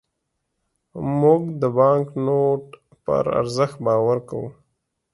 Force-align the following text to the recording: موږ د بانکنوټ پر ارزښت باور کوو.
موږ 1.21 1.41
د 1.61 1.63
بانکنوټ 1.77 2.63
پر 3.05 3.23
ارزښت 3.39 3.77
باور 3.85 4.17
کوو. 4.29 4.47